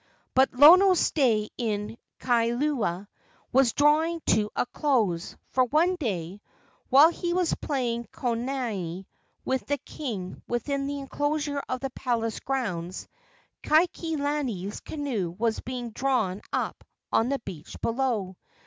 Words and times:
But 0.33 0.51
Lono's 0.53 0.99
stay 0.99 1.49
in 1.59 1.95
Kailua 2.19 3.07
was 3.51 3.73
drawing 3.73 4.19
to 4.31 4.49
a 4.55 4.65
close, 4.65 5.37
for 5.51 5.65
one 5.65 5.95
day, 5.95 6.41
while 6.89 7.09
he 7.11 7.33
was 7.33 7.53
playing 7.53 8.07
konane 8.11 9.05
with 9.45 9.67
the 9.67 9.77
king 9.77 10.41
within 10.47 10.87
the 10.87 10.97
enclosure 10.97 11.61
of 11.69 11.81
the 11.81 11.91
palace 11.91 12.39
grounds, 12.39 13.07
Kaikilani's 13.61 14.79
canoe 14.79 15.35
was 15.37 15.59
being 15.59 15.91
drawn 15.91 16.41
up 16.51 16.83
on 17.11 17.29
the 17.29 17.37
beach 17.37 17.79
below. 17.79 18.37